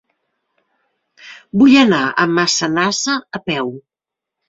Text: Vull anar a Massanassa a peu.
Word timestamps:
Vull 1.63 1.77
anar 1.83 2.01
a 2.09 2.27
Massanassa 2.35 3.23
a 3.43 3.47
peu. 3.49 3.75